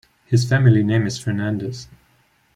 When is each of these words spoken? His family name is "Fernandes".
His 0.25 0.49
family 0.49 0.81
name 0.81 1.05
is 1.05 1.23
"Fernandes". 1.23 1.85